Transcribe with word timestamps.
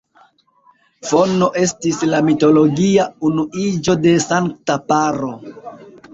Fono 1.09 1.49
estis 1.63 1.99
la 2.13 2.21
mitologia 2.31 3.07
unuiĝo 3.31 3.99
de 4.09 4.17
sankta 4.27 4.81
paro. 4.91 5.33